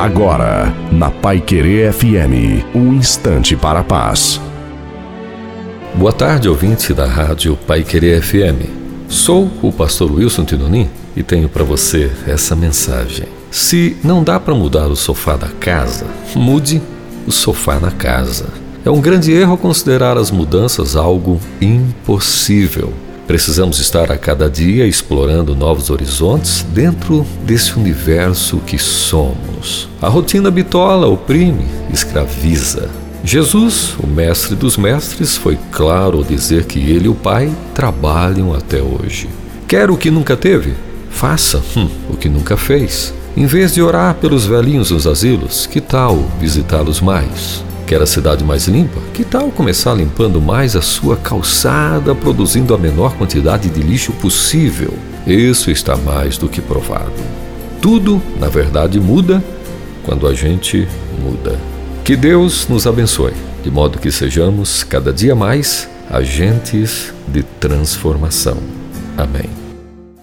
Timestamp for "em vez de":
43.36-43.80